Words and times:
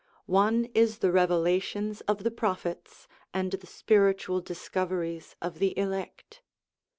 One 0.25 0.65
is 0.73 0.97
the 0.97 1.11
revelations 1.11 2.01
of 2.07 2.23
the 2.23 2.31
Prophets, 2.31 3.07
and 3.35 3.51
the 3.51 3.67
spiritual 3.67 4.41
discoveries 4.41 5.35
of 5.43 5.59
the 5.59 5.77
elect. 5.77 6.41